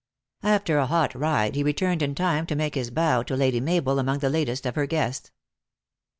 After 0.41 0.79
a 0.79 0.87
hot 0.87 1.13
ride 1.13 1.53
he 1.53 1.61
re 1.63 1.73
turned 1.73 2.01
in 2.01 2.15
time 2.15 2.47
to 2.47 2.55
make 2.55 2.73
his 2.73 2.89
bow 2.89 3.21
to 3.21 3.35
Lady 3.35 3.59
Mabel 3.59 3.99
among 3.99 4.17
the 4.17 4.31
latest 4.31 4.65
of 4.65 4.73
her 4.73 4.87
guests. 4.87 5.29